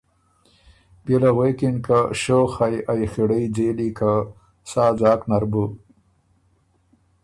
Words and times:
بيې 1.03 1.17
له 1.23 1.29
غوېکِن 1.35 1.75
که 1.85 1.97
شوخ 2.21 2.51
هئ 2.59 2.75
ائ 2.91 3.01
خِړئ 3.11 3.43
ځېلي 3.55 3.89
که 3.97 4.11
سا 4.71 4.85
ځاک 4.99 5.21
نر 5.29 5.43
بُو 5.51 5.65